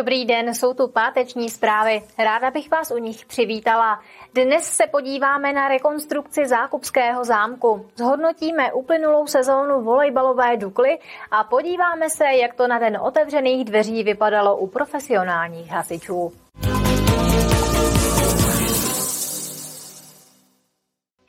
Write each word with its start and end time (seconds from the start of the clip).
Dobrý 0.00 0.24
den, 0.24 0.54
jsou 0.54 0.74
tu 0.74 0.88
páteční 0.88 1.50
zprávy. 1.50 2.02
Ráda 2.18 2.50
bych 2.50 2.70
vás 2.70 2.90
u 2.90 2.98
nich 2.98 3.26
přivítala. 3.26 4.00
Dnes 4.34 4.64
se 4.64 4.86
podíváme 4.90 5.52
na 5.52 5.68
rekonstrukci 5.68 6.46
Zákupského 6.46 7.24
zámku. 7.24 7.86
Zhodnotíme 7.96 8.72
uplynulou 8.72 9.26
sezónu 9.26 9.82
volejbalové 9.82 10.56
Dukly 10.56 10.98
a 11.30 11.44
podíváme 11.44 12.10
se, 12.10 12.24
jak 12.24 12.54
to 12.54 12.66
na 12.66 12.78
den 12.78 12.98
otevřených 13.02 13.64
dveří 13.64 14.02
vypadalo 14.02 14.56
u 14.56 14.66
profesionálních 14.66 15.70
hasičů. 15.70 16.32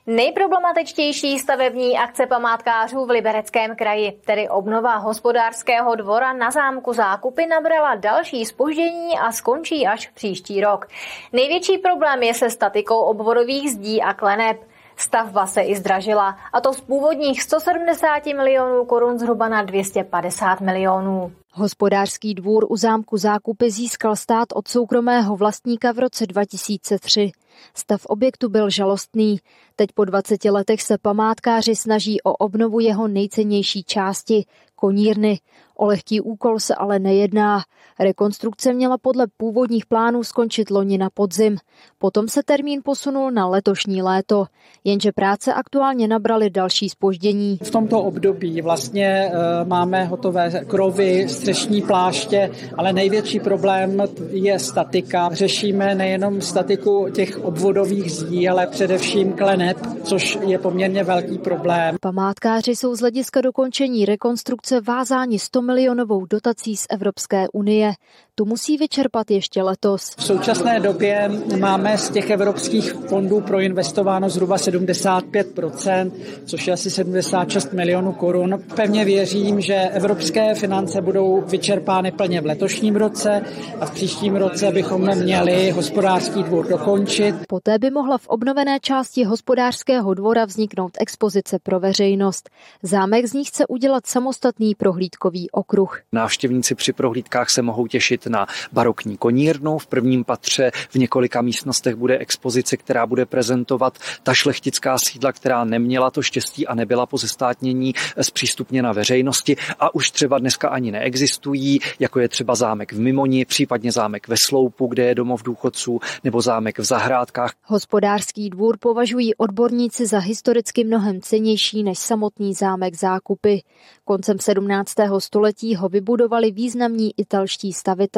Nejproblematičtější 0.07 1.39
stavební 1.39 1.97
akce 1.97 2.25
památkářů 2.25 3.05
v 3.05 3.09
Libereckém 3.09 3.75
kraji, 3.75 4.11
tedy 4.25 4.49
obnova 4.49 4.95
hospodářského 4.95 5.95
dvora 5.95 6.33
na 6.33 6.51
zámku 6.51 6.93
Zákupy, 6.93 7.45
nabrala 7.45 7.95
další 7.95 8.45
spoždění 8.45 9.19
a 9.19 9.31
skončí 9.31 9.87
až 9.87 10.07
příští 10.07 10.61
rok. 10.61 10.87
Největší 11.33 11.77
problém 11.77 12.23
je 12.23 12.33
se 12.33 12.49
statikou 12.49 12.99
obvodových 12.99 13.71
zdí 13.71 14.01
a 14.01 14.13
kleneb. 14.13 14.57
Stavba 14.97 15.47
se 15.47 15.61
i 15.61 15.75
zdražila, 15.75 16.37
a 16.53 16.61
to 16.61 16.73
z 16.73 16.81
původních 16.81 17.43
170 17.43 18.25
milionů 18.25 18.85
korun 18.85 19.19
zhruba 19.19 19.49
na 19.49 19.61
250 19.61 20.61
milionů. 20.61 21.31
Hospodářský 21.53 22.33
dvůr 22.33 22.65
u 22.69 22.75
zámku 22.75 23.17
Zákupy 23.17 23.71
získal 23.71 24.15
stát 24.15 24.47
od 24.53 24.67
soukromého 24.67 25.35
vlastníka 25.35 25.91
v 25.91 25.99
roce 25.99 26.27
2003. 26.27 27.31
Stav 27.73 28.05
objektu 28.05 28.49
byl 28.49 28.69
žalostný. 28.69 29.37
Teď 29.75 29.89
po 29.93 30.05
20 30.05 30.45
letech 30.45 30.81
se 30.81 30.97
památkáři 30.97 31.75
snaží 31.75 32.21
o 32.21 32.31
obnovu 32.31 32.79
jeho 32.79 33.07
nejcennější 33.07 33.83
části, 33.83 34.45
konírny. 34.75 35.39
O 35.75 35.85
lehký 35.85 36.21
úkol 36.21 36.59
se 36.59 36.75
ale 36.75 36.99
nejedná. 36.99 37.61
Rekonstrukce 37.99 38.73
měla 38.73 38.97
podle 38.97 39.27
původních 39.37 39.85
plánů 39.85 40.23
skončit 40.23 40.71
loni 40.71 40.97
na 40.97 41.09
podzim. 41.09 41.57
Potom 41.97 42.27
se 42.27 42.43
termín 42.43 42.81
posunul 42.85 43.31
na 43.31 43.47
letošní 43.47 44.01
léto, 44.01 44.45
jenže 44.83 45.11
práce 45.11 45.53
aktuálně 45.53 46.07
nabraly 46.07 46.49
další 46.49 46.89
spoždění. 46.89 47.57
V 47.63 47.71
tomto 47.71 48.01
období 48.01 48.61
vlastně 48.61 49.07
e, 49.07 49.31
máme 49.65 50.05
hotové 50.05 50.65
krovy, 50.67 51.29
střešní 51.29 51.81
pláště, 51.81 52.51
ale 52.77 52.93
největší 52.93 53.39
problém 53.39 54.03
je 54.29 54.59
statika. 54.59 55.29
Řešíme 55.33 55.95
nejenom 55.95 56.41
statiku 56.41 57.07
těch 57.13 57.45
obvodových 57.51 58.11
zdí, 58.11 58.49
ale 58.49 58.67
především 58.67 59.33
kleneb, 59.33 59.77
což 60.03 60.37
je 60.45 60.57
poměrně 60.59 61.03
velký 61.03 61.37
problém. 61.37 61.95
Památkáři 62.01 62.75
jsou 62.75 62.95
z 62.95 62.99
hlediska 62.99 63.41
dokončení 63.41 64.05
rekonstrukce 64.05 64.81
vázáni 64.81 65.39
100 65.39 65.61
milionovou 65.61 66.25
dotací 66.25 66.77
z 66.77 66.87
Evropské 66.89 67.47
unie. 67.53 67.93
Tu 68.41 68.45
musí 68.45 68.77
vyčerpat 68.77 69.31
ještě 69.31 69.63
letos. 69.63 70.15
V 70.17 70.23
současné 70.23 70.79
době 70.79 71.31
máme 71.59 71.97
z 71.97 72.09
těch 72.09 72.29
evropských 72.29 72.93
fondů 72.93 73.41
proinvestováno 73.41 74.29
zhruba 74.29 74.55
75%, 74.55 76.11
což 76.45 76.67
je 76.67 76.73
asi 76.73 76.91
76 76.91 77.73
milionů 77.73 78.13
korun. 78.13 78.63
Pevně 78.75 79.05
věřím, 79.05 79.61
že 79.61 79.75
evropské 79.75 80.55
finance 80.55 81.01
budou 81.01 81.41
vyčerpány 81.41 82.11
plně 82.11 82.41
v 82.41 82.45
letošním 82.45 82.95
roce 82.95 83.41
a 83.79 83.85
v 83.85 83.91
příštím 83.91 84.35
roce 84.35 84.71
bychom 84.71 85.15
měli 85.15 85.71
hospodářský 85.71 86.43
dvůr 86.43 86.67
dokončit. 86.67 87.35
Poté 87.47 87.79
by 87.79 87.91
mohla 87.91 88.17
v 88.17 88.27
obnovené 88.27 88.79
části 88.79 89.23
hospodářského 89.23 90.13
dvora 90.13 90.45
vzniknout 90.45 90.91
expozice 90.99 91.59
pro 91.63 91.79
veřejnost. 91.79 92.49
Zámek 92.83 93.25
z 93.25 93.33
ní 93.33 93.45
chce 93.45 93.67
udělat 93.67 94.07
samostatný 94.07 94.75
prohlídkový 94.75 95.51
okruh. 95.51 95.99
Návštěvníci 96.11 96.75
při 96.75 96.93
prohlídkách 96.93 97.49
se 97.49 97.61
mohou 97.61 97.87
těšit 97.87 98.30
na 98.31 98.47
barokní 98.71 99.17
konírnu. 99.17 99.77
V 99.77 99.87
prvním 99.87 100.23
patře 100.23 100.71
v 100.89 100.95
několika 100.95 101.41
místnostech 101.41 101.95
bude 101.95 102.17
expozice, 102.17 102.77
která 102.77 103.05
bude 103.05 103.25
prezentovat 103.25 103.97
ta 104.23 104.33
šlechtická 104.33 104.97
sídla, 104.97 105.31
která 105.31 105.63
neměla 105.63 106.11
to 106.11 106.21
štěstí 106.21 106.67
a 106.67 106.75
nebyla 106.75 107.05
po 107.05 107.17
zestátnění 107.17 107.93
zpřístupněna 108.21 108.91
veřejnosti 108.91 109.57
a 109.79 109.95
už 109.95 110.11
třeba 110.11 110.39
dneska 110.39 110.69
ani 110.69 110.91
neexistují, 110.91 111.79
jako 111.99 112.19
je 112.19 112.29
třeba 112.29 112.55
zámek 112.55 112.93
v 112.93 112.99
Mimoni, 112.99 113.45
případně 113.45 113.91
zámek 113.91 114.27
ve 114.27 114.35
Sloupu, 114.47 114.87
kde 114.87 115.03
je 115.05 115.15
domov 115.15 115.43
důchodců, 115.43 115.99
nebo 116.23 116.41
zámek 116.41 116.79
v 116.79 116.83
Zahrádkách. 116.83 117.53
Hospodářský 117.63 118.49
dvůr 118.49 118.77
považují 118.79 119.35
odborníci 119.35 120.07
za 120.07 120.19
historicky 120.19 120.83
mnohem 120.83 121.21
cenější 121.21 121.83
než 121.83 121.99
samotný 121.99 122.53
zámek 122.53 122.95
Zákupy. 122.95 123.63
Koncem 124.05 124.39
17. 124.39 124.93
století 125.19 125.75
ho 125.75 125.89
vybudovali 125.89 126.51
významní 126.51 127.11
italští 127.17 127.73
stavitelé 127.73 128.10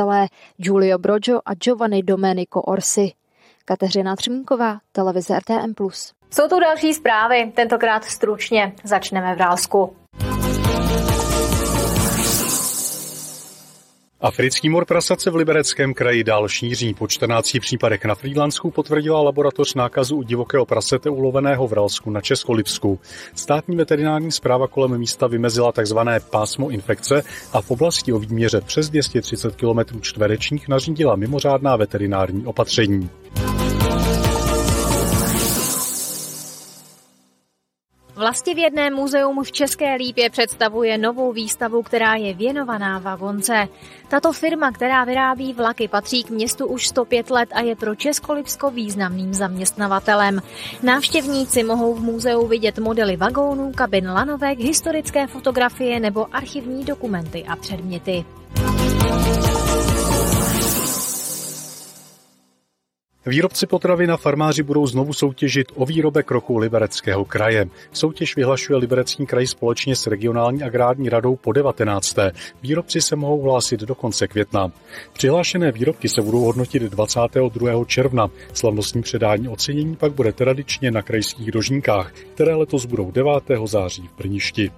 Giulio 0.57 0.97
Broggio 0.97 1.39
a 1.45 1.53
Giovanni 1.55 2.03
Domenico 2.03 2.61
Orsi. 2.61 3.13
Kateřina 3.65 4.15
Třmínková, 4.15 4.79
televize 4.91 5.39
RTM+. 5.39 5.73
Jsou 6.29 6.47
tu 6.47 6.59
další 6.59 6.93
zprávy, 6.93 7.51
tentokrát 7.55 8.03
stručně. 8.03 8.73
Začneme 8.83 9.35
v 9.35 9.37
Rálsku. 9.37 9.95
Africký 14.23 14.69
mor 14.69 14.85
prasace 14.85 15.31
v 15.31 15.35
Libereckém 15.35 15.93
kraji 15.93 16.23
dál 16.23 16.47
šíří. 16.47 16.93
Po 16.93 17.07
14 17.07 17.57
případech 17.59 18.05
na 18.05 18.15
Frýdlansku 18.15 18.71
potvrdila 18.71 19.21
laboratoř 19.21 19.73
nákazu 19.73 20.15
u 20.15 20.23
divokého 20.23 20.65
prasete 20.65 21.09
uloveného 21.09 21.67
v 21.67 21.73
Ralsku 21.73 22.09
na 22.09 22.21
Českolipsku. 22.21 22.99
Státní 23.35 23.75
veterinární 23.75 24.31
zpráva 24.31 24.67
kolem 24.67 24.97
místa 24.97 25.27
vymezila 25.27 25.71
tzv. 25.71 25.97
pásmo 26.29 26.69
infekce 26.69 27.23
a 27.53 27.61
v 27.61 27.71
oblasti 27.71 28.13
o 28.13 28.19
výměře 28.19 28.61
přes 28.61 28.89
230 28.89 29.55
km 29.55 30.01
čtverečních 30.01 30.67
nařídila 30.67 31.15
mimořádná 31.15 31.75
veterinární 31.75 32.45
opatření. 32.45 33.09
Vlastivědné 38.23 38.91
muzeum 38.91 39.43
v 39.43 39.51
České 39.51 39.95
Lípě 39.95 40.29
představuje 40.29 40.97
novou 40.97 41.31
výstavu, 41.31 41.83
která 41.83 42.15
je 42.15 42.33
věnovaná 42.33 42.99
vagonce. 42.99 43.67
Tato 44.07 44.33
firma, 44.33 44.71
která 44.71 45.03
vyrábí 45.03 45.53
vlaky, 45.53 45.87
patří 45.87 46.23
k 46.23 46.29
městu 46.29 46.67
už 46.67 46.87
105 46.87 47.29
let 47.29 47.49
a 47.53 47.61
je 47.61 47.75
pro 47.75 47.95
Českolipsko 47.95 48.71
významným 48.71 49.33
zaměstnavatelem. 49.33 50.41
Návštěvníci 50.83 51.63
mohou 51.63 51.93
v 51.93 52.01
muzeu 52.01 52.47
vidět 52.47 52.77
modely 52.77 53.17
vagónů, 53.17 53.71
kabin 53.75 54.09
lanovek, 54.09 54.59
historické 54.59 55.27
fotografie 55.27 55.99
nebo 55.99 56.35
archivní 56.35 56.85
dokumenty 56.85 57.45
a 57.47 57.55
předměty. 57.55 58.25
Výrobci 63.25 63.67
potravy 63.67 64.07
na 64.07 64.17
farmáři 64.17 64.63
budou 64.63 64.87
znovu 64.87 65.13
soutěžit 65.13 65.71
o 65.75 65.85
výrobek 65.85 66.31
roku 66.31 66.57
Libereckého 66.57 67.25
kraje. 67.25 67.65
Soutěž 67.91 68.35
vyhlašuje 68.35 68.77
Liberecký 68.77 69.25
kraj 69.25 69.47
společně 69.47 69.95
s 69.95 70.07
regionální 70.07 70.63
agrární 70.63 71.09
radou 71.09 71.35
po 71.35 71.51
19. 71.51 72.15
Výrobci 72.63 73.01
se 73.01 73.15
mohou 73.15 73.41
hlásit 73.41 73.79
do 73.79 73.95
konce 73.95 74.27
května. 74.27 74.71
Přihlášené 75.13 75.71
výrobky 75.71 76.09
se 76.09 76.21
budou 76.21 76.39
hodnotit 76.39 76.83
22. 76.83 77.85
června. 77.85 78.27
Slavnostní 78.53 79.01
předání 79.01 79.47
ocenění 79.47 79.95
pak 79.95 80.13
bude 80.13 80.33
tradičně 80.33 80.91
na 80.91 81.01
krajských 81.01 81.51
dožníkách, 81.51 82.11
které 82.33 82.55
letos 82.55 82.85
budou 82.85 83.11
9. 83.11 83.31
září 83.65 84.07
v 84.07 84.17
Brništi. 84.17 84.71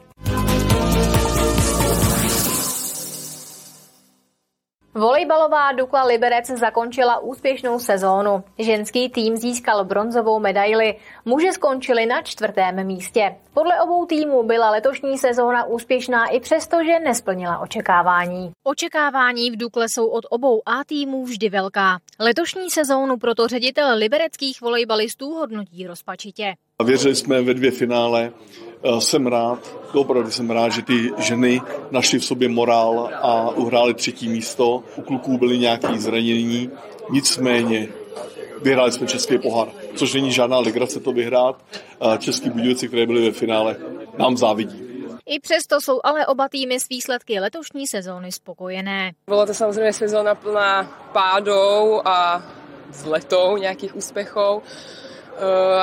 Volejbalová 4.97 5.71
Dukla 5.71 6.03
Liberec 6.03 6.47
zakončila 6.47 7.19
úspěšnou 7.19 7.79
sezónu. 7.79 8.43
Ženský 8.59 9.09
tým 9.09 9.37
získal 9.37 9.85
bronzovou 9.85 10.39
medaili, 10.39 10.95
muži 11.25 11.51
skončili 11.53 12.05
na 12.05 12.21
čtvrtém 12.21 12.87
místě. 12.87 13.35
Podle 13.53 13.81
obou 13.81 14.05
týmů 14.05 14.43
byla 14.43 14.69
letošní 14.69 15.17
sezóna 15.17 15.65
úspěšná 15.65 16.25
i 16.27 16.39
přesto, 16.39 16.77
že 16.83 16.99
nesplnila 16.99 17.59
očekávání. 17.59 18.51
Očekávání 18.63 19.51
v 19.51 19.57
Dukle 19.57 19.89
jsou 19.89 20.07
od 20.07 20.23
obou 20.29 20.61
A 20.65 20.83
týmů 20.83 21.25
vždy 21.25 21.49
velká. 21.49 21.99
Letošní 22.19 22.69
sezónu 22.69 23.17
proto 23.17 23.47
ředitel 23.47 23.97
libereckých 23.97 24.61
volejbalistů 24.61 25.33
hodnotí 25.33 25.87
rozpačitě. 25.87 26.53
Věřili 26.85 27.15
jsme 27.15 27.41
ve 27.41 27.53
dvě 27.53 27.71
finále. 27.71 28.31
Jsem 28.99 29.27
rád, 29.27 29.59
opravdu 29.93 30.31
jsem 30.31 30.49
rád, 30.49 30.69
že 30.69 30.81
ty 30.81 31.11
ženy 31.17 31.61
našly 31.91 32.19
v 32.19 32.25
sobě 32.25 32.49
morál 32.49 33.09
a 33.21 33.49
uhrály 33.49 33.93
třetí 33.93 34.29
místo. 34.29 34.83
U 34.95 35.01
kluků 35.01 35.37
byly 35.37 35.57
nějaké 35.57 35.97
zranění, 35.97 36.69
nicméně 37.11 37.87
vyhráli 38.61 38.91
jsme 38.91 39.07
Český 39.07 39.37
pohár, 39.37 39.67
což 39.95 40.13
není 40.13 40.31
žádná 40.31 40.59
legrace 40.59 40.99
to 40.99 41.11
vyhrát. 41.11 41.55
Český 42.17 42.49
Budějovice, 42.49 42.87
které 42.87 43.05
byly 43.05 43.25
ve 43.25 43.31
finále, 43.31 43.77
nám 44.17 44.37
závidí. 44.37 44.83
I 45.25 45.39
přesto 45.39 45.81
jsou 45.81 45.99
ale 46.03 46.25
oba 46.25 46.49
týmy 46.49 46.79
s 46.79 46.89
výsledky 46.89 47.39
letošní 47.39 47.87
sezóny 47.87 48.31
spokojené. 48.31 49.11
Byla 49.27 49.45
to 49.45 49.53
samozřejmě 49.53 49.93
sezóna 49.93 50.35
plná 50.35 50.83
pádou 51.13 52.01
a 52.05 52.43
zletou 52.89 53.57
nějakých 53.57 53.95
úspěchů 53.95 54.61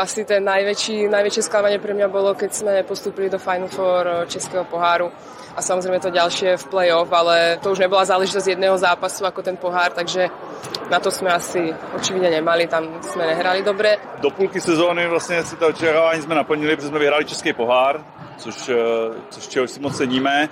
asi 0.00 0.24
ten 0.24 0.44
najväčší, 0.44 1.08
najväčšie 1.08 1.42
sklamanie 1.44 1.78
pre 1.78 1.92
mňa 1.92 2.08
bolo, 2.08 2.34
keď 2.34 2.50
sme 2.52 2.72
postupili 2.88 3.28
do 3.28 3.38
Final 3.38 3.68
Four 3.68 4.26
Českého 4.28 4.64
poháru 4.64 5.12
a 5.56 5.60
samozrejme 5.60 6.00
to 6.00 6.10
ďalšie 6.10 6.56
v 6.56 6.64
play-off, 6.72 7.12
ale 7.12 7.60
to 7.60 7.72
už 7.72 7.78
nebola 7.84 8.08
záležitosť 8.08 8.56
jedného 8.56 8.78
zápasu 8.78 9.28
ako 9.28 9.44
ten 9.44 9.56
pohár, 9.56 9.92
takže 9.92 10.32
na 10.90 11.00
to 11.00 11.10
jsme 11.10 11.30
asi 11.30 11.74
očividně 11.96 12.30
nemali, 12.30 12.66
tam 12.66 13.02
jsme 13.02 13.26
nehrali 13.26 13.62
dobře. 13.62 13.96
Do 14.20 14.30
půlky 14.30 14.60
sezóny 14.60 15.08
vlastně 15.08 15.44
si 15.44 15.56
to 15.56 15.68
očekávání 15.68 16.22
jsme 16.22 16.34
naplnili, 16.34 16.76
protože 16.76 16.88
jsme 16.88 16.98
vyhráli 16.98 17.24
Český 17.24 17.52
pohár, 17.52 18.04
což, 18.36 18.68
eh, 18.68 18.74
což 19.30 19.48
čeho 19.48 19.68
si 19.68 19.80
moc 19.80 19.96
ceníme. 19.96 20.48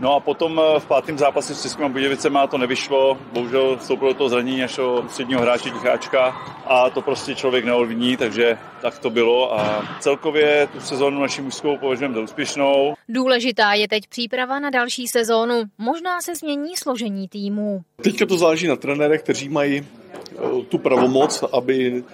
No 0.00 0.14
a 0.14 0.20
potom 0.20 0.60
eh, 0.60 0.80
v 0.80 0.86
pátém 0.86 1.18
zápase 1.18 1.54
s 1.54 1.62
Českými 1.62 1.88
Budějovicemi 1.88 2.38
to 2.50 2.58
nevyšlo. 2.58 3.18
Bohužel 3.32 3.76
vstoupilo 3.76 4.14
toho 4.14 4.28
zranění 4.28 4.60
našeho 4.60 5.04
středního 5.08 5.40
hráče 5.40 5.70
Ticháčka 5.70 6.36
a 6.66 6.90
to 6.90 7.02
prostě 7.02 7.34
člověk 7.34 7.64
neovlivní, 7.64 8.16
takže 8.16 8.58
tak 8.80 8.98
to 8.98 9.10
bylo 9.10 9.60
a 9.60 9.84
celkově 10.00 10.68
tu 10.72 10.80
sezónu 10.80 11.20
naši 11.20 11.42
mužskou 11.42 11.76
považujeme 11.76 12.14
za 12.14 12.20
úspěšnou. 12.20 12.94
Důležitá 13.08 13.72
je 13.72 13.88
teď 13.88 14.06
příprava 14.06 14.58
na 14.58 14.70
další 14.70 15.08
sezónu. 15.08 15.62
Možná 15.78 16.20
se 16.20 16.34
změní 16.34 16.76
složení 16.76 17.28
týmu. 17.28 17.82
Teďka 18.02 18.26
to 18.26 18.38
záleží 18.38 18.66
na 18.66 18.76
trenérech, 18.76 19.22
kteří 19.22 19.48
mají 19.48 19.86
eh, 20.32 20.62
tu 20.68 20.78
pravomoc, 20.78 21.44
aby 21.52 22.04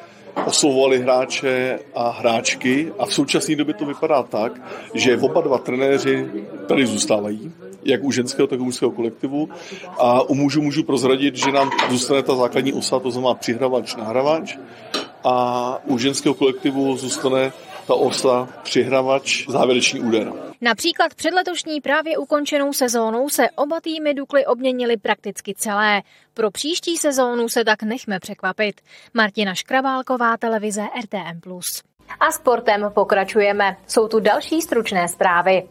oslovovali 0.46 0.98
hráče 0.98 1.78
a 1.94 2.10
hráčky 2.10 2.92
a 2.98 3.06
v 3.06 3.14
současné 3.14 3.56
době 3.56 3.74
to 3.74 3.86
vypadá 3.86 4.22
tak, 4.22 4.52
že 4.94 5.16
oba 5.16 5.40
dva 5.40 5.58
trenéři 5.58 6.30
tady 6.68 6.86
zůstávají, 6.86 7.52
jak 7.84 8.04
u 8.04 8.10
ženského, 8.10 8.46
tak 8.46 8.60
u 8.60 8.64
mužského 8.64 8.90
kolektivu 8.90 9.48
a 9.98 10.22
u 10.22 10.34
mužů 10.34 10.62
můžu 10.62 10.82
prozradit, 10.82 11.36
že 11.36 11.52
nám 11.52 11.70
zůstane 11.90 12.22
ta 12.22 12.34
základní 12.34 12.72
osa, 12.72 13.00
to 13.00 13.10
znamená 13.10 13.34
přihravač, 13.34 13.96
nahravač 13.96 14.56
a 15.24 15.78
u 15.84 15.98
ženského 15.98 16.34
kolektivu 16.34 16.96
zůstane 16.96 17.52
ta 17.86 17.94
osa 17.94 18.48
přihravač, 18.62 19.48
závěrečný 19.48 20.00
úder. 20.00 20.32
Například 20.60 21.14
před 21.14 21.34
letošní 21.34 21.80
právě 21.80 22.18
ukončenou 22.18 22.72
sezónou 22.72 23.28
se 23.28 23.50
oba 23.50 23.80
týmy 23.80 24.14
Dukly 24.14 24.46
obměnily 24.46 24.96
prakticky 24.96 25.54
celé. 25.54 26.02
Pro 26.34 26.50
příští 26.50 26.96
sezónu 26.96 27.48
se 27.48 27.64
tak 27.64 27.82
nechme 27.82 28.20
překvapit. 28.20 28.80
Martina 29.14 29.54
Škrabálková, 29.54 30.36
televize 30.36 30.82
RTM+. 31.04 31.60
A 32.20 32.32
sportem 32.32 32.90
pokračujeme. 32.94 33.76
Jsou 33.86 34.08
tu 34.08 34.20
další 34.20 34.60
stručné 34.60 35.08
zprávy. 35.08 35.62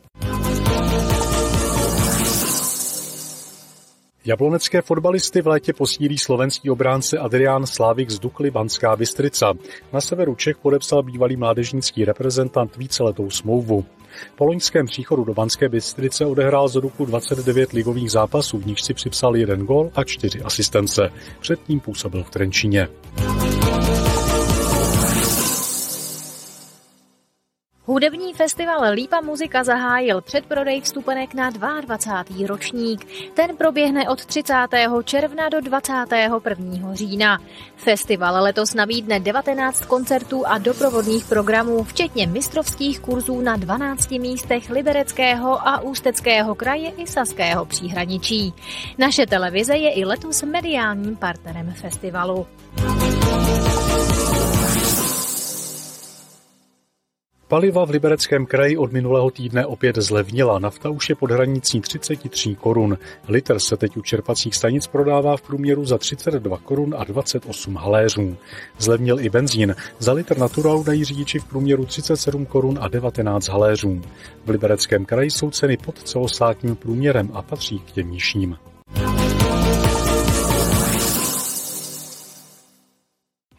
Jablonecké 4.26 4.82
fotbalisty 4.82 5.42
v 5.42 5.48
létě 5.48 5.74
posílí 5.74 6.18
slovenský 6.18 6.70
obránce 6.70 7.18
Adrián 7.18 7.66
Slávik 7.66 8.10
z 8.10 8.20
Dukly 8.20 8.52
Banská 8.52 8.96
Bystrica. 8.96 9.54
Na 9.94 10.02
severu 10.02 10.36
Čech 10.36 10.58
podepsal 10.58 11.04
bývalý 11.04 11.36
mládežnický 11.36 12.06
reprezentant 12.06 12.78
víceletou 12.78 13.30
smlouvu. 13.30 13.86
Po 14.36 14.46
loňském 14.46 14.86
příchodu 14.86 15.24
do 15.24 15.34
Banské 15.34 15.70
Bystrice 15.70 16.26
odehrál 16.26 16.68
z 16.68 16.82
Duku 16.82 17.06
29 17.06 17.74
ligových 17.74 18.12
zápasů, 18.12 18.60
v 18.60 18.66
nich 18.66 18.80
si 18.80 18.94
připsal 18.94 19.36
jeden 19.36 19.66
gol 19.66 19.92
a 19.96 20.04
čtyři 20.04 20.42
asistence. 20.42 21.12
Předtím 21.40 21.80
působil 21.80 22.24
v 22.24 22.30
Trenčíně. 22.30 22.88
Hudební 28.02 28.34
festival 28.34 28.94
Lípa 28.94 29.22
muzika 29.22 29.64
zahájil 29.64 30.22
předprodej 30.22 30.82
vstupenek 30.82 31.34
na 31.34 31.50
22. 31.50 32.48
ročník. 32.48 33.08
Ten 33.34 33.58
proběhne 33.58 34.10
od 34.10 34.26
30. 34.26 34.54
června 35.04 35.50
do 35.50 35.62
21. 35.62 36.94
října. 36.94 37.40
Festival 37.76 38.44
letos 38.44 38.74
nabídne 38.74 39.20
19 39.20 39.86
koncertů 39.86 40.48
a 40.48 40.58
doprovodných 40.58 41.26
programů, 41.26 41.84
včetně 41.84 42.28
mistrovských 42.28 43.00
kurzů 43.00 43.42
na 43.42 43.56
12 43.56 44.12
místech 44.12 44.70
Libereckého 44.70 45.68
a 45.68 45.82
Ústeckého 45.82 46.56
kraje 46.56 46.92
i 46.98 47.08
Saského 47.08 47.66
příhraničí. 47.66 48.54
Naše 48.98 49.26
televize 49.26 49.78
je 49.78 49.94
i 49.94 50.06
letos 50.06 50.44
mediálním 50.44 51.16
partnerem 51.16 51.74
festivalu. 51.74 52.48
Paliva 57.52 57.86
v 57.86 57.90
Libereckém 57.90 58.46
kraji 58.46 58.78
od 58.78 58.92
minulého 58.92 59.32
týdne 59.32 59.66
opět 59.66 59.96
zlevnila. 59.96 60.60
Nafta 60.60 60.90
už 60.90 61.10
je 61.10 61.16
pod 61.16 61.32
hranicí 61.32 61.82
33 61.82 62.56
korun. 62.56 62.98
Liter 63.28 63.60
se 63.60 63.78
teď 63.78 63.98
u 63.98 64.02
čerpacích 64.02 64.56
stanic 64.56 64.88
prodává 64.88 65.38
v 65.38 65.42
průměru 65.42 65.86
za 65.86 65.98
32 65.98 66.58
korun 66.58 66.96
a 66.98 67.04
28 67.04 67.76
haléřů. 67.76 68.38
Zlevnil 68.78 69.20
i 69.20 69.30
benzín. 69.30 69.76
Za 70.00 70.14
liter 70.14 70.38
naturalu 70.38 70.84
dají 70.84 71.04
řidiči 71.04 71.40
v 71.40 71.46
průměru 71.46 71.86
37 71.86 72.46
korun 72.46 72.78
a 72.82 72.88
19 72.88 73.48
haléřů. 73.48 74.02
V 74.46 74.50
Libereckém 74.50 75.06
kraji 75.06 75.32
jsou 75.32 75.50
ceny 75.50 75.78
pod 75.78 76.04
celostátním 76.04 76.76
průměrem 76.76 77.30
a 77.34 77.42
patří 77.42 77.80
k 77.80 77.92
těm 77.92 78.12
nižším. 78.12 78.58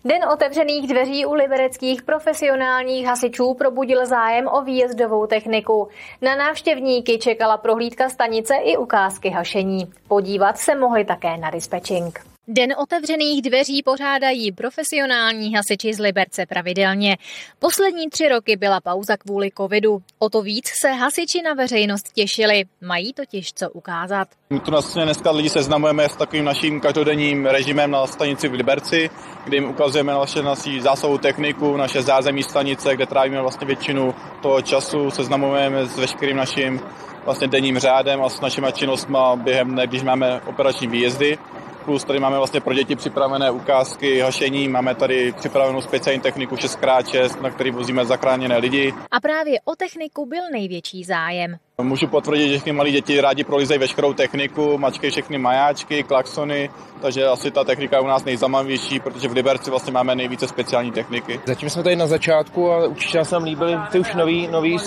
Den 0.05 0.25
otevřených 0.33 0.89
dveří 0.89 1.27
u 1.27 1.33
libereckých 1.33 2.03
profesionálních 2.03 3.07
hasičů 3.07 3.55
probudil 3.55 4.07
zájem 4.07 4.49
o 4.49 4.63
výjezdovou 4.63 5.27
techniku. 5.27 5.89
Na 6.23 6.37
návštěvníky 6.37 7.19
čekala 7.19 7.57
prohlídka 7.57 8.09
stanice 8.09 8.55
i 8.57 8.77
ukázky 8.77 9.31
hašení. 9.31 9.93
Podívat 10.09 10.59
se 10.59 10.75
mohli 10.75 11.05
také 11.05 11.37
na 11.37 11.51
dispečing. 11.51 12.21
Den 12.55 12.75
otevřených 12.79 13.43
dveří 13.43 13.83
pořádají 13.83 14.53
profesionální 14.53 15.55
hasiči 15.55 15.95
z 15.95 15.99
Liberce 15.99 16.47
pravidelně. 16.47 17.17
Poslední 17.59 18.11
tři 18.11 18.29
roky 18.29 18.57
byla 18.57 18.81
pauza 18.81 19.17
kvůli 19.17 19.51
covidu. 19.57 20.03
O 20.19 20.29
to 20.31 20.43
víc 20.43 20.69
se 20.69 20.89
hasiči 20.89 21.43
na 21.43 21.55
veřejnost 21.55 22.13
těšili. 22.13 22.65
Mají 22.81 23.13
totiž 23.13 23.53
co 23.53 23.71
ukázat. 23.71 24.29
My 24.51 24.61
tu 24.61 24.71
vlastně 24.71 25.05
dneska 25.05 25.31
lidi 25.31 25.49
seznamujeme 25.49 26.09
s 26.09 26.17
takovým 26.17 26.45
naším 26.45 26.81
každodenním 26.81 27.47
režimem 27.47 27.91
na 27.91 28.07
stanici 28.07 28.49
v 28.49 28.53
Liberci, 28.53 29.11
kde 29.45 29.57
jim 29.57 29.71
ukazujeme 29.71 30.13
naše 30.13 30.43
naší 30.43 30.81
zásahovou 30.81 31.19
techniku, 31.19 31.77
naše 31.77 32.03
zázemí 32.03 32.43
stanice, 32.43 32.97
kde 32.97 33.07
trávíme 33.07 33.41
vlastně 33.41 33.67
většinu 33.67 34.15
toho 34.43 34.63
času, 34.63 35.11
seznamujeme 35.11 35.87
s 35.87 35.99
veškerým 35.99 36.37
naším 36.37 36.81
vlastně 37.25 37.49
denním 37.49 37.79
řádem 37.79 38.23
a 38.23 38.29
s 38.29 38.41
našimi 38.41 38.67
činnostmi 38.73 39.19
během 39.37 39.71
dne, 39.71 39.87
když 39.87 40.03
máme 40.03 40.41
operační 40.47 40.87
výjezdy. 40.87 41.39
Plus 41.85 42.05
tady 42.05 42.21
máme 42.21 42.37
vlastně 42.37 42.61
pro 42.61 42.75
děti 42.75 42.97
připravené 42.97 43.51
ukázky 43.51 44.21
hašení, 44.21 44.69
máme 44.69 44.95
tady 44.95 45.33
připravenou 45.33 45.81
speciální 45.81 46.21
techniku 46.21 46.55
6x6, 46.55 47.43
na 47.43 47.51
který 47.51 47.71
vozíme 47.71 48.05
zachráněné 48.05 48.59
lidi. 48.59 48.95
A 49.11 49.21
právě 49.21 49.61
o 49.65 49.77
techniku 49.77 50.27
byl 50.27 50.43
největší 50.53 51.05
zájem. 51.05 51.57
Můžu 51.83 52.07
potvrdit, 52.07 52.49
že 52.49 52.55
všechny 52.55 52.73
malí 52.73 52.93
děti 52.93 53.21
rádi 53.21 53.45
prolizají 53.45 53.81
veškerou 53.81 54.13
techniku, 54.13 54.79
mačkej 54.79 55.11
všechny 55.11 55.39
majáčky, 55.39 56.03
klaxony, 56.03 56.71
takže 57.03 57.27
asi 57.27 57.51
ta 57.51 57.65
technika 57.65 57.97
je 57.97 58.03
u 58.03 58.07
nás 58.07 58.25
nejzamavější, 58.25 59.01
protože 59.01 59.29
v 59.29 59.33
Liberci 59.33 59.71
vlastně 59.71 59.93
máme 59.93 60.15
nejvíce 60.15 60.49
speciální 60.49 60.93
techniky. 60.93 61.41
Zatím 61.47 61.71
jsme 61.71 61.83
tady 61.83 61.97
na 61.97 62.07
začátku 62.07 62.71
a 62.71 62.87
určitě 62.87 63.25
se 63.25 63.35
nám 63.35 63.45
líbily 63.45 63.77
ty 63.93 63.99
už 63.99 64.15
nový, 64.15 64.49
nový 64.49 64.75
uh, 64.75 64.81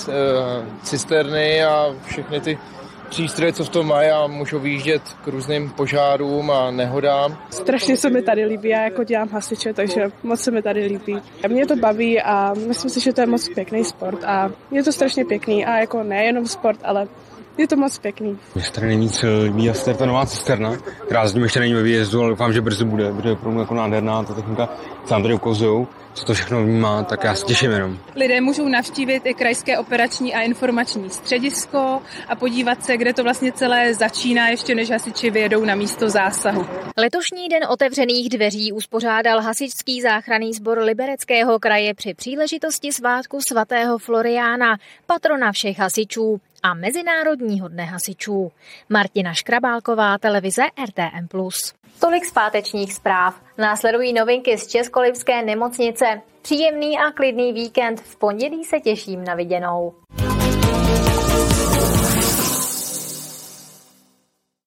cisterny 0.83 1.63
a 1.63 1.95
všechny 2.05 2.41
ty 2.41 2.57
přístroje, 3.09 3.53
co 3.53 3.63
v 3.63 3.69
tom 3.69 3.87
mají 3.87 4.09
a 4.09 4.27
můžou 4.27 4.59
vyjíždět 4.59 5.01
k 5.23 5.27
různým 5.27 5.69
požárům 5.69 6.51
a 6.51 6.71
nehodám. 6.71 7.37
Strašně 7.49 7.97
se 7.97 8.09
mi 8.09 8.21
tady 8.21 8.45
líbí, 8.45 8.69
já 8.69 8.83
jako 8.83 9.03
dělám 9.03 9.29
hasiče, 9.29 9.73
takže 9.73 10.01
moc 10.23 10.39
se 10.41 10.51
mi 10.51 10.61
tady 10.61 10.85
líbí. 10.85 11.17
A 11.43 11.47
mě 11.47 11.65
to 11.65 11.75
baví 11.75 12.21
a 12.21 12.53
myslím 12.67 12.91
si, 12.91 12.99
že 12.99 13.13
to 13.13 13.21
je 13.21 13.27
moc 13.27 13.49
pěkný 13.49 13.83
sport 13.83 14.23
a 14.23 14.51
je 14.71 14.83
to 14.83 14.91
strašně 14.91 15.25
pěkný 15.25 15.65
a 15.65 15.77
jako 15.77 16.03
nejenom 16.03 16.47
sport, 16.47 16.79
ale 16.83 17.07
je 17.57 17.67
to 17.67 17.75
moc 17.75 17.97
pěkný. 17.97 18.37
Mně 18.55 18.63
se 18.63 18.71
tady 18.71 18.87
nejvíc 18.87 19.25
líbí 19.43 19.69
asi 19.69 19.93
ta 19.93 20.05
nová 20.05 20.25
cisterna, 20.25 20.75
která 21.05 21.27
z 21.27 21.33
ní 21.33 21.41
ještě 21.41 21.59
není 21.59 21.73
ve 21.73 21.83
výjezdu, 21.83 22.19
ale 22.19 22.29
doufám, 22.29 22.53
že 22.53 22.61
brzy 22.61 22.85
bude, 22.85 23.13
protože 23.13 23.29
je 23.29 23.35
pro 23.35 23.51
mě 23.51 23.59
jako 23.59 23.73
nádherná 23.73 24.23
ta 24.23 24.33
technika, 24.33 24.69
co 25.05 25.13
nám 25.13 25.21
tady 25.21 25.33
ukazují 25.33 25.87
co 26.15 26.25
to 26.25 26.33
všechno 26.33 26.67
má, 26.67 27.03
tak 27.03 27.23
já 27.23 27.35
se 27.35 27.45
těším 27.45 27.71
jenom. 27.71 27.99
Lidé 28.15 28.41
můžou 28.41 28.67
navštívit 28.67 29.25
i 29.25 29.33
krajské 29.33 29.77
operační 29.77 30.33
a 30.35 30.41
informační 30.41 31.09
středisko 31.09 32.01
a 32.27 32.35
podívat 32.35 32.85
se, 32.85 32.97
kde 32.97 33.13
to 33.13 33.23
vlastně 33.23 33.51
celé 33.51 33.93
začíná, 33.93 34.49
ještě 34.49 34.75
než 34.75 34.91
hasiči 34.91 35.29
vyjedou 35.29 35.65
na 35.65 35.75
místo 35.75 36.09
zásahu. 36.09 36.65
Letošní 36.97 37.49
den 37.49 37.61
otevřených 37.69 38.29
dveří 38.29 38.71
uspořádal 38.71 39.41
hasičský 39.41 40.01
záchranný 40.01 40.53
sbor 40.53 40.79
Libereckého 40.79 41.59
kraje 41.59 41.93
při 41.93 42.13
příležitosti 42.13 42.91
svátku 42.91 43.39
svatého 43.47 43.97
Floriána, 43.97 44.77
patrona 45.05 45.51
všech 45.51 45.79
hasičů 45.79 46.41
a 46.63 46.73
Mezinárodního 46.73 47.67
dne 47.67 47.83
hasičů. 47.83 48.51
Martina 48.89 49.33
Škrabálková, 49.33 50.17
televize 50.17 50.63
RTM+. 50.87 51.27
Tolik 51.99 52.25
zpátečních 52.25 52.93
zpráv. 52.93 53.41
Následují 53.57 54.13
novinky 54.13 54.57
z 54.57 54.67
Českolipské 54.67 55.41
nemocnice. 55.41 56.21
Příjemný 56.41 56.97
a 56.97 57.11
klidný 57.11 57.53
víkend. 57.53 58.01
V 58.01 58.15
pondělí 58.15 58.63
se 58.65 58.79
těším 58.79 59.23
na 59.23 59.35
viděnou. 59.35 59.93